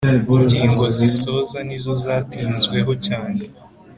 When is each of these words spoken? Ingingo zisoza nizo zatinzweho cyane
Ingingo 0.39 0.83
zisoza 0.97 1.57
nizo 1.67 1.93
zatinzweho 2.03 2.91
cyane 3.07 3.41